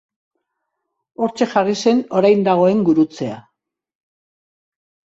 Hortxe 1.25 1.47
jarri 1.51 1.77
zen 1.87 2.03
orain 2.21 2.43
dagoen 2.51 2.83
gurutzea. 2.91 3.39